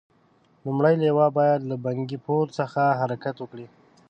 [0.63, 3.67] لومړنۍ لواء باید له بنکي پور څخه حرکت وکړي.